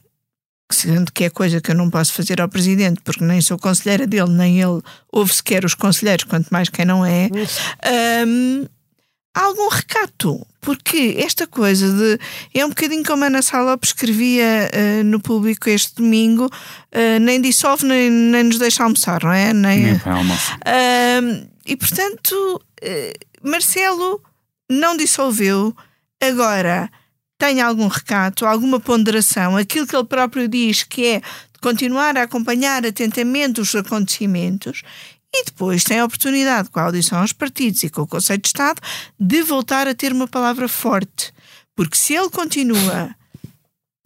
[0.71, 4.07] sendo que é coisa que eu não posso fazer ao presidente, porque nem sou conselheira
[4.07, 7.31] dele, nem ele ouve sequer os conselheiros, quanto mais quem não é.
[8.27, 8.67] hum,
[9.35, 12.19] algum recato, porque esta coisa de.
[12.53, 16.51] É um bocadinho como a Ana Salop escrevia eh, no público este domingo:
[16.93, 19.53] eh, nem dissolve, nem, nem nos deixa almoçar, não é?
[19.53, 20.53] Nem, Nem para almoço.
[20.67, 24.21] Ahm, e portanto, eh, Marcelo
[24.71, 25.75] não dissolveu.
[26.21, 26.91] Agora
[27.39, 31.23] tem algum recato, alguma ponderação, aquilo que ele próprio diz que é
[31.61, 34.83] continuar a acompanhar atentamente os acontecimentos.
[35.33, 38.49] E depois tem a oportunidade, com a audição aos partidos e com o Conselho de
[38.49, 38.81] Estado,
[39.21, 41.33] de voltar a ter uma palavra forte.
[41.77, 43.15] Porque se ele continua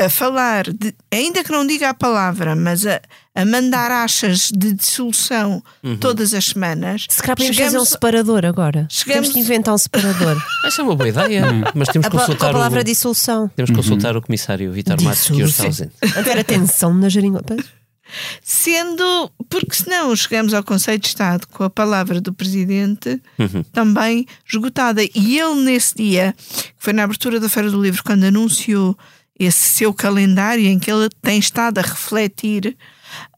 [0.06, 3.00] a falar, de- ainda que não diga a palavra, mas a,
[3.34, 5.62] a mandar achas de dissolução
[6.00, 8.86] todas as semanas, Se calhar podemos fazer um chegamos- separador agora.
[8.90, 10.42] Chegamos- Temos de inventar um separador.
[10.66, 13.48] Essa é uma boa ideia, mas temos que com a consultar palavra o, dissolução.
[13.56, 15.92] temos que consultar o comissário Vitor Matos, que hoje está ausente.
[16.18, 17.56] A ter atenção na geringonça.
[18.42, 23.62] sendo, porque senão chegamos ao Conselho de Estado com a palavra do Presidente Uhum.
[23.72, 25.02] também esgotada.
[25.02, 28.96] E ele, nesse dia, que foi na abertura da Feira do Livro, quando anunciou
[29.44, 32.76] esse seu calendário em que ele tem estado a refletir,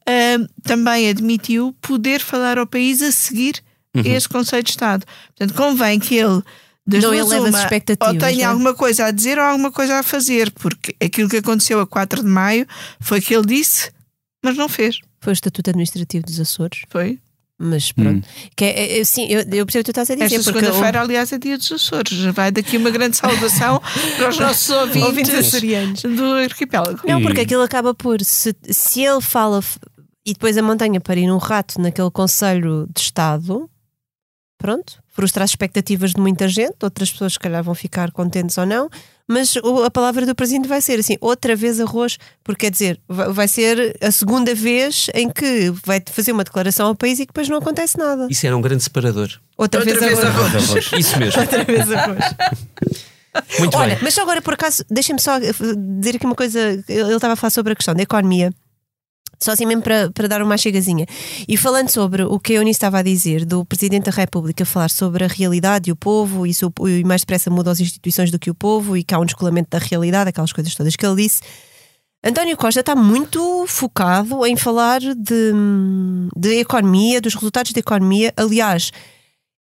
[0.07, 3.61] ah, também admitiu poder falar ao país a seguir
[3.95, 4.01] Uhum.
[4.05, 5.05] esse Conselho de Estado.
[5.27, 6.41] Portanto, convém que ele.
[6.85, 8.45] Das Não duas eleva as expectativas, Ou tenha não é?
[8.45, 12.21] alguma coisa a dizer ou alguma coisa a fazer, porque aquilo que aconteceu a 4
[12.21, 12.67] de maio
[12.99, 13.89] foi que ele disse,
[14.43, 14.99] mas não fez.
[15.21, 16.81] Foi o Estatuto Administrativo dos Açores.
[16.89, 17.17] Foi.
[17.57, 18.27] Mas pronto.
[18.55, 20.35] Que é, é, sim, eu, eu percebo o que tu estás a dizer.
[20.35, 22.19] Esta segunda-feira, aliás, é dia dos Açores.
[22.33, 23.81] Vai daqui uma grande saudação
[24.17, 26.01] para os nossos ouvintes, Ouvintes açorianos.
[26.01, 26.99] do arquipélago.
[27.07, 28.21] Não, porque aquilo acaba por.
[28.21, 29.63] Se, se ele fala
[30.25, 33.69] e depois a montanha para ir um rato naquele Conselho de Estado,
[34.57, 38.65] pronto, frustra as expectativas de muita gente, outras pessoas, se calhar, vão ficar contentes ou
[38.65, 38.89] não,
[39.27, 43.47] mas a palavra do presidente vai ser assim, outra vez arroz, porque quer dizer, vai
[43.47, 47.49] ser a segunda vez em que vai fazer uma declaração ao país e que depois
[47.49, 48.27] não acontece nada.
[48.29, 49.29] Isso era um grande separador.
[49.57, 50.23] Outra, vez, arroz.
[50.23, 50.91] Arroz.
[50.97, 51.39] Isso mesmo.
[51.41, 52.25] Outra vez arroz.
[53.59, 54.03] Muito Olha, bem.
[54.03, 55.51] mas só agora por acaso, deixem-me só eh,
[55.99, 56.59] dizer aqui uma coisa.
[56.87, 58.53] Ele estava a falar sobre a questão da economia.
[59.45, 61.05] Só assim mesmo para, para dar uma chegazinha.
[61.47, 64.89] E falando sobre o que a Eunice estava a dizer, do Presidente da República falar
[64.89, 68.39] sobre a realidade e o povo, e, o- e mais depressa mudam as instituições do
[68.39, 71.21] que o povo, e que há um descolamento da realidade, aquelas coisas todas que ele
[71.21, 71.41] disse.
[72.23, 75.53] António Costa está muito focado em falar de,
[76.35, 78.33] de economia, dos resultados da economia.
[78.35, 78.89] Aliás,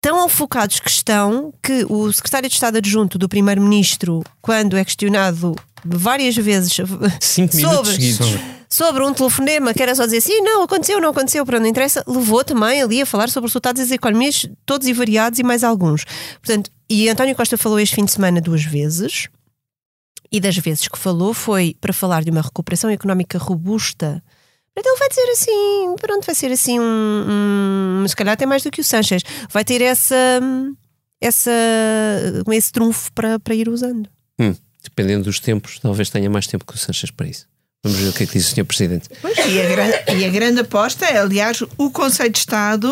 [0.00, 5.54] tão focados que estão que o secretário de Estado adjunto do Primeiro-Ministro, quando é questionado
[5.84, 6.76] várias vezes
[7.20, 11.44] Cinco minutos sobre, sobre um telefonema que era só dizer assim, não, aconteceu, não aconteceu,
[11.44, 14.92] para não interessa, levou também ali a falar sobre os resultados das economias, todos e
[14.92, 16.04] variados e mais alguns.
[16.42, 19.28] Portanto, e António Costa falou este fim de semana duas vezes,
[20.30, 24.22] e das vezes que falou foi para falar de uma recuperação económica robusta.
[24.84, 28.70] Ele vai dizer assim, pronto, vai ser assim um, um se calhar até mais do
[28.70, 30.14] que o Sanchez, vai ter essa
[31.20, 31.50] essa
[32.52, 34.08] esse trunfo para, para ir usando.
[34.38, 37.46] Hum, dependendo dos tempos, talvez tenha mais tempo que o Sanches para isso.
[37.84, 38.64] Vamos ver o que é que diz o Sr.
[38.64, 39.08] Presidente.
[39.22, 42.90] Pois, e, a gran- e a grande aposta é, aliás, o Conselho de Estado,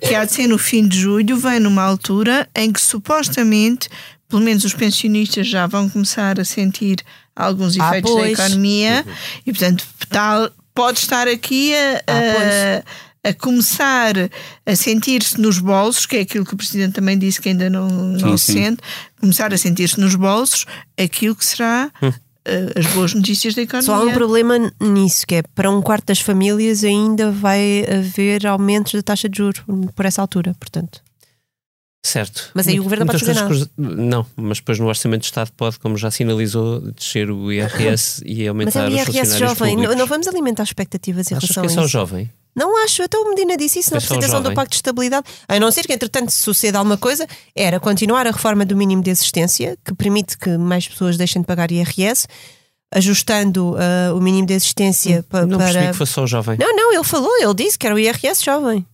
[0.00, 3.88] que há de ser no fim de julho, vem numa altura em que supostamente,
[4.28, 6.96] pelo menos os pensionistas já vão começar a sentir
[7.34, 8.38] alguns Ah, efeitos da pois.
[8.38, 9.04] economia
[9.46, 14.12] e, portanto, tal, pode estar aqui a, a- a começar
[14.66, 17.88] a sentir-se nos bolsos, que é aquilo que o Presidente também disse que ainda não,
[17.88, 18.52] não se sim.
[18.64, 18.82] sente,
[19.18, 20.66] começar a sentir-se nos bolsos
[21.02, 23.86] aquilo que será eh, as boas notícias da economia.
[23.86, 28.46] Só há um problema nisso, que é para um quarto das famílias ainda vai haver
[28.46, 29.62] aumentos da taxa de juros
[29.96, 31.00] por essa altura, portanto.
[32.06, 32.50] Certo.
[32.52, 35.26] Mas aí o governo não Muitas pode fazer cruza- Não, mas depois no Orçamento de
[35.28, 39.38] Estado pode, como já sinalizou, descer o IRS e Mas é aumentar o os IRS
[39.38, 41.88] jovem, não, não vamos alimentar expectativas em Achas relação que é a só isso.
[41.88, 42.30] jovem?
[42.54, 44.54] Não acho, até o Medina disse isso na É apresentação do jovem.
[44.54, 45.26] Pacto de Estabilidade.
[45.48, 49.10] A não ser que, entretanto, suceda alguma coisa, era continuar a reforma do mínimo de
[49.10, 52.28] existência, que permite que mais pessoas deixem de pagar IRS,
[52.92, 55.92] ajustando ah, o mínimo de existência pa- Não percebi para.
[55.92, 56.56] que fosse só jovem.
[56.60, 58.86] Não, não, ele falou, ele disse que era o IRS jovem.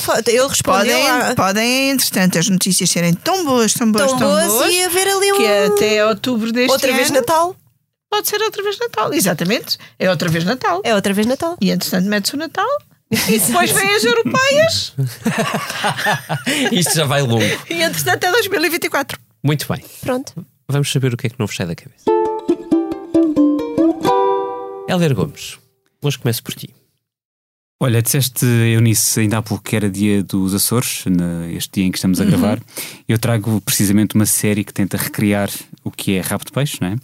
[0.00, 4.18] Fa- Ele respondeu Podem, a- podem, entretanto, as notícias serem tão boas, tão boas, tão
[4.18, 5.36] tão, boas, boas, e haver ali um.
[5.36, 7.54] que até outubro deste outra ano vez Natal.
[8.10, 9.12] pode ser outra vez Natal.
[9.12, 9.76] Exatamente.
[9.98, 10.80] É outra vez Natal.
[10.84, 11.56] É outra vez Natal.
[11.60, 12.66] E entretanto mete-se o Natal
[13.28, 14.94] e depois vêm as europeias
[16.72, 17.42] Isto já vai longo.
[17.68, 19.18] e entretanto é 2024.
[19.42, 19.84] Muito bem.
[20.00, 20.46] Pronto.
[20.66, 22.04] Vamos saber o que é que não vos sai da cabeça.
[24.88, 25.58] Helder Gomes,
[26.02, 26.74] hoje começo por ti.
[27.84, 31.04] Olha, disseste, Eunice, ainda há pouco que era dia dos Açores,
[31.54, 32.58] este dia em que estamos a gravar.
[33.06, 35.50] Eu trago precisamente uma série que tenta recriar
[35.84, 36.96] o que é Rabo de Peixe, não é?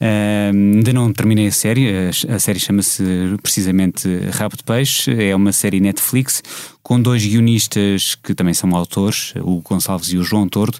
[0.00, 1.90] Ahm, ainda não terminei a série,
[2.26, 3.04] a, série chama-se
[3.42, 6.42] precisamente Rabo de Peixe, é uma série Netflix
[6.82, 10.78] com dois guionistas que também são autores, o Gonçalves e o João Tordo,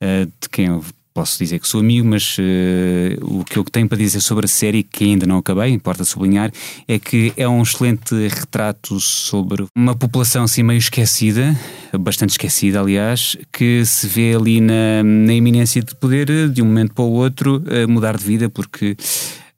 [0.00, 0.82] ah, de quem eu
[1.16, 4.48] posso dizer que sou amigo, mas eh, o que eu tenho para dizer sobre a
[4.48, 6.52] série, que ainda não acabei, importa sublinhar,
[6.86, 11.58] é que é um excelente retrato sobre uma população assim meio esquecida,
[11.98, 16.92] bastante esquecida, aliás, que se vê ali na, na iminência de poder, de um momento
[16.92, 18.94] para o outro, eh, mudar de vida, porque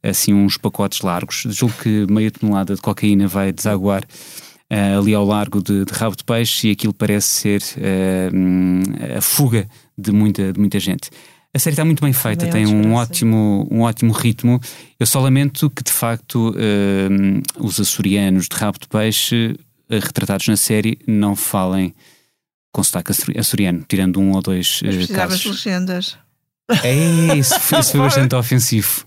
[0.01, 4.05] assim uns pacotes largos, julgo que meia tonelada de cocaína vai desaguar
[4.71, 7.63] eh, ali ao largo de, de rabo de peixe e aquilo parece ser
[8.33, 8.81] hum,
[9.17, 9.69] a fuga
[9.99, 11.11] de muita, de muita gente.
[11.55, 14.61] A série está muito bem feita, Maior tem um ótimo, um ótimo ritmo.
[15.01, 19.57] Eu só lamento que, de facto, hum, os açorianos de rabo de peixe,
[19.89, 21.95] eh, retratados na série, não falem
[22.71, 25.65] com sotaque açori- açoriano, tirando um ou dois Mas eh, precisavas de casos.
[25.65, 26.19] legendas.
[26.85, 29.03] É, isso, isso foi bastante ofensivo.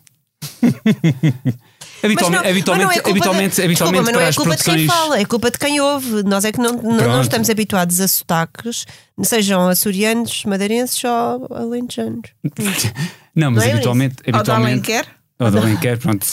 [2.04, 4.34] habitualmente, Mas não- habitualmente, mas não é culpa habitualmente, de, habitualmente desculpa, mas não é
[4.34, 5.02] culpa de quem produções.
[5.02, 6.24] fala, é culpa de quem ouve.
[6.24, 8.86] Nós é que não, não, estamos habituados a sotaques,
[9.24, 12.30] sejam açorianos, madeirenses ou alentejanos.
[13.36, 14.16] Não, mas Não é habitualmente.
[14.26, 15.08] Ou de habitualmente Alenquer,
[15.40, 16.28] Ou de Alenquer, pronto.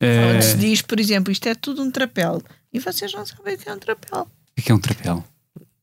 [0.00, 2.40] Eh, onde se diz, por exemplo, isto é tudo um trapéu.
[2.72, 4.26] E vocês não sabem o que é um trapéu.
[4.58, 5.24] O que é um trapéu?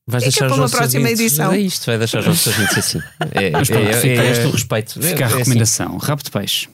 [0.08, 1.52] Vais Fica deixar para os uma nossos próxima ouvintes- edição.
[1.52, 2.98] É isto, vai deixar os nossos ouvintes assim.
[3.32, 4.92] É, Mas é, pronto, é, fica- é este o respeito.
[5.02, 5.36] Fica É- a é assim.
[5.38, 5.96] recomendação.
[5.98, 6.68] Rabo de peixe.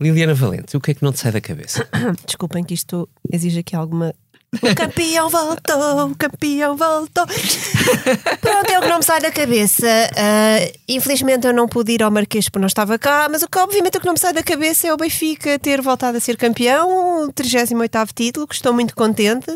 [0.00, 1.88] Liliana Valente, o que é que não te sai da cabeça?
[2.26, 4.14] Desculpem que isto exige aqui alguma.
[4.62, 7.26] O campeão voltou, o campeão voltou.
[8.40, 9.86] Pronto, é o que não me sai da cabeça.
[10.16, 13.58] Ah, infelizmente eu não pude ir ao Marquês porque não estava cá, mas o que
[13.58, 16.36] obviamente o que não me sai da cabeça é o Benfica ter voltado a ser
[16.36, 19.50] campeão, o 38 título, que estou muito contente.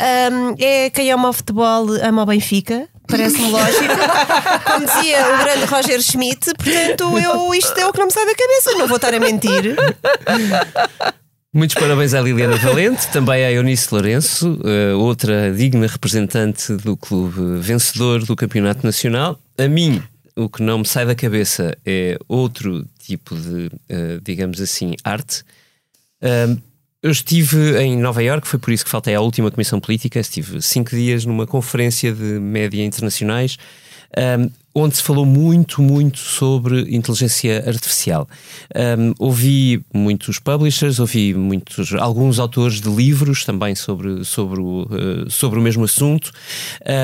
[0.00, 2.88] Um, é quem ama o futebol, ama o Benfica.
[3.06, 3.94] Parece-me lógico.
[4.64, 8.26] Como dizia o grande Roger Schmidt, portanto, eu, isto é o que não me sai
[8.26, 9.76] da cabeça, não vou estar a mentir.
[11.54, 17.60] Muitos parabéns à Liliana Valente, também à Eunice Lourenço, uh, outra digna representante do clube
[17.60, 19.38] vencedor do Campeonato Nacional.
[19.58, 20.02] A mim,
[20.34, 25.44] o que não me sai da cabeça é outro tipo de, uh, digamos assim, arte.
[27.02, 30.20] Eu estive em Nova Iorque, foi por isso que faltei à última Comissão Política.
[30.20, 33.58] Estive cinco dias numa conferência de média internacionais,
[34.38, 38.28] um, onde se falou muito, muito sobre inteligência artificial.
[38.74, 45.28] Um, ouvi muitos publishers, ouvi muitos, alguns autores de livros também sobre, sobre, o, uh,
[45.28, 46.30] sobre o mesmo assunto.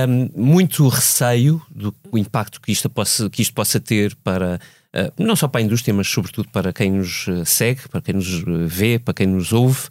[0.09, 4.78] Um, muito receio do impacto que isto, possa, que isto possa ter para eh,
[5.19, 8.41] não só para a indústria, mas sobretudo para quem nos eh, segue, para quem nos
[8.41, 9.89] eh, vê, para quem nos ouve,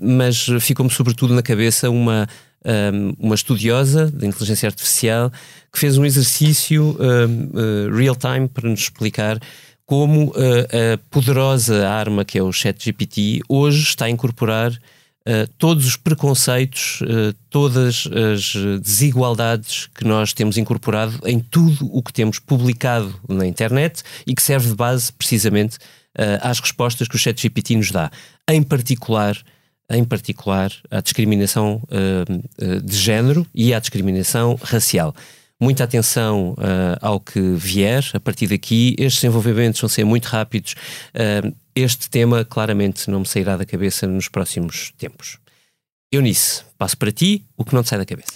[0.00, 2.26] mas ficou-me sobretudo na cabeça uma,
[3.18, 5.30] uma estudiosa de inteligência artificial
[5.70, 6.96] que fez um exercício
[7.94, 9.38] real-time para nos explicar
[9.84, 14.72] como a poderosa arma que é o ChatGPT hoje está a incorporar
[15.26, 22.02] Uh, todos os preconceitos, uh, todas as desigualdades que nós temos incorporado em tudo o
[22.02, 27.16] que temos publicado na internet e que serve de base precisamente uh, às respostas que
[27.16, 28.10] o ChatGPT nos dá.
[28.46, 29.34] Em particular,
[29.88, 31.82] em particular, à discriminação
[32.82, 35.14] de género e à discriminação racial
[35.60, 36.54] muita atenção
[37.00, 38.94] ao que vier a partir daqui.
[38.98, 40.74] Estes desenvolvimentos vão ser muito rápidos.
[41.74, 45.38] Este tema claramente não me sairá da cabeça nos próximos tempos.
[46.12, 48.32] Eunice, passo para ti o que não te sai da cabeça.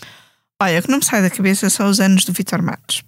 [0.61, 3.03] Olha, o que não me sai da cabeça são os anos do Vitor Matos.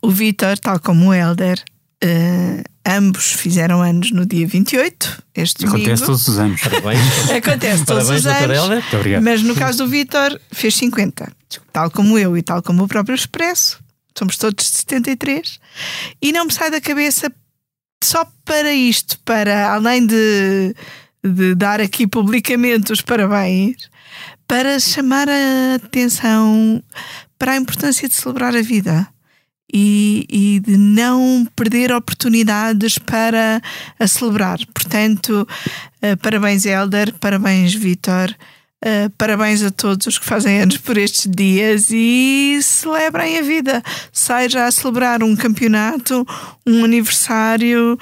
[0.00, 1.62] O Vitor, tal como o Helder,
[2.02, 6.06] uh, ambos fizeram anos no dia 28, este Acontece domingo.
[6.06, 6.60] todos os anos.
[6.62, 7.00] Parabéns.
[7.30, 8.92] Acontece todos Parabéns, os anos.
[8.92, 9.22] Helder.
[9.22, 11.30] Mas no caso do Vitor, fez 50.
[11.70, 13.78] Tal como eu e tal como o próprio Expresso.
[14.16, 15.60] Somos todos de 73.
[16.22, 17.30] E não me sai da cabeça
[18.02, 20.74] só para isto, para além de,
[21.22, 23.90] de dar aqui publicamente os parabéns,
[24.46, 26.82] para chamar a atenção
[27.38, 29.06] para a importância de celebrar a vida.
[29.70, 33.60] E, e de não perder oportunidades para
[33.98, 34.58] a celebrar.
[34.72, 35.46] Portanto,
[36.00, 38.34] eh, parabéns, Helder, parabéns, Vitor.
[38.84, 43.82] Uh, parabéns a todos os que fazem anos por estes dias e celebrem a vida,
[44.12, 46.24] seja a celebrar um campeonato,
[46.64, 47.98] um aniversário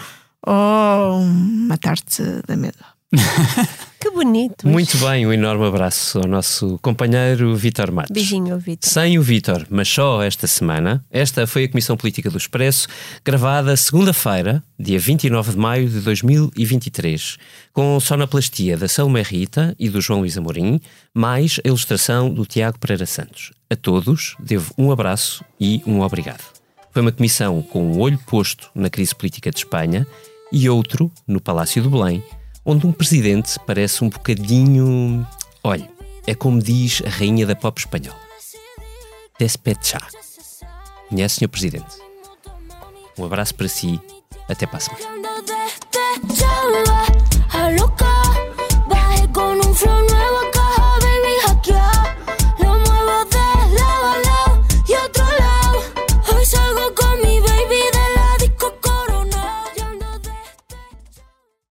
[0.47, 2.85] ou uma tarte da mesa.
[4.07, 4.69] Que bonito.
[4.69, 8.13] Muito bem, um enorme abraço ao nosso companheiro Vítor Matos.
[8.13, 8.89] Beijinho, Vitor.
[8.89, 12.87] Sem o Vítor, mas só esta semana, esta foi a Comissão Política do Expresso,
[13.25, 17.37] gravada segunda-feira, dia 29 de maio de 2023,
[17.73, 20.81] com sonoplastia da Salomé Rita e do João Luís Amorim,
[21.13, 23.51] mais a ilustração do Tiago Pereira Santos.
[23.69, 26.45] A todos devo um abraço e um obrigado.
[26.93, 30.07] Foi uma comissão com um olho posto na crise política de Espanha
[30.53, 32.23] e outro no Palácio do Belém,
[32.67, 35.25] onde um presidente parece um bocadinho.
[35.63, 35.89] Olha,
[36.27, 38.19] é como diz a rainha da pop espanhola.
[39.39, 40.01] Despechá.
[41.09, 41.97] Conhece, senhor presidente?
[43.17, 44.01] Um abraço para si.
[44.49, 45.07] Até para a semana.